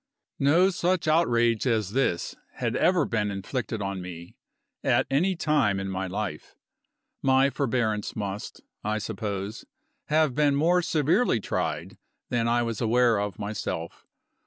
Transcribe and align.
No 0.39 0.71
such 0.71 1.07
outrage 1.07 1.67
as 1.67 1.91
this 1.91 2.35
had 2.53 2.75
ever 2.75 3.05
been 3.05 3.29
inflicted 3.29 3.83
on 3.83 4.01
me, 4.01 4.35
at 4.83 5.05
any 5.11 5.35
time 5.35 5.79
in 5.79 5.89
my 5.89 6.07
life. 6.07 6.55
My 7.21 7.51
forbearance 7.51 8.15
must, 8.15 8.61
I 8.83 8.97
suppose, 8.97 9.63
have 10.05 10.33
been 10.33 10.55
more 10.55 10.81
severely 10.81 11.39
tried 11.39 11.99
than 12.29 12.47
I 12.47 12.63
was 12.63 12.81
aware 12.81 13.19
of 13.19 13.37
myself. 13.37 14.07